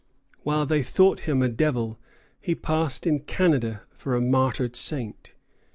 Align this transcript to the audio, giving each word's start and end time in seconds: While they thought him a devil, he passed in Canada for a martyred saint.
While 0.41 0.65
they 0.65 0.81
thought 0.81 1.29
him 1.29 1.43
a 1.43 1.47
devil, 1.47 1.99
he 2.39 2.55
passed 2.55 3.05
in 3.05 3.19
Canada 3.19 3.83
for 3.91 4.15
a 4.15 4.19
martyred 4.19 4.75
saint. 4.75 5.35